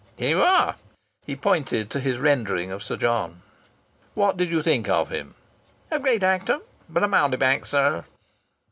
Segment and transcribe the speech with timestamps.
[0.17, 0.77] Here you are!"
[1.27, 3.43] He pointed to his rendering of Sir John.
[4.15, 5.35] "What did you think of him?"
[5.91, 8.03] "A great actor, but a mountebank, sir."